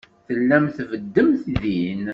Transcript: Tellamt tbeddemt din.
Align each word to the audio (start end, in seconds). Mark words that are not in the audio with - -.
Tellamt 0.27 0.75
tbeddemt 0.85 1.43
din. 1.61 2.05